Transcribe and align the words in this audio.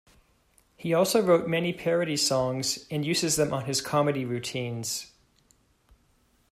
He 0.77 0.95
also 0.95 1.21
wrote 1.21 1.47
many 1.47 1.73
parody 1.73 2.17
songs 2.17 2.87
and 2.89 3.05
uses 3.05 3.35
them 3.35 3.53
on 3.53 3.65
his 3.65 3.81
comedy 3.81 4.25
routines. 4.25 5.13